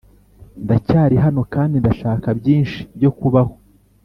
ndacyari 0.63 1.15
hano 1.25 1.41
kandi 1.53 1.75
ndashaka 1.81 2.27
byinshi 2.39 2.79
byo 2.97 3.11
kubaho, 3.17 3.53